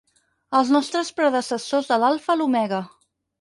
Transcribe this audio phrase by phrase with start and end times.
[0.59, 2.83] Els nostres predecessors de l'alfa a l'omega.